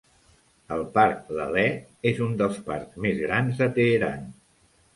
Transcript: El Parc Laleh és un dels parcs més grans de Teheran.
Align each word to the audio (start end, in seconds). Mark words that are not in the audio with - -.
El 0.77 0.79
Parc 0.95 1.29
Laleh 1.41 1.75
és 2.13 2.23
un 2.29 2.35
dels 2.41 2.59
parcs 2.73 2.99
més 3.07 3.23
grans 3.27 3.63
de 3.63 3.71
Teheran. 3.79 4.29